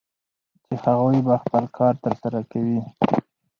چې 0.65 0.73
هغوی 0.83 1.19
به 1.27 1.35
خپل 1.43 1.63
کار 1.77 1.93
ترسره 2.03 2.41
کوي 2.51 2.79